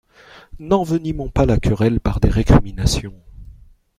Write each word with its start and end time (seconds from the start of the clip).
N'envenimons 0.57 1.29
pas 1.29 1.45
la 1.45 1.59
querelle 1.59 1.99
par 1.99 2.19
des 2.19 2.29
récriminations. 2.31 3.13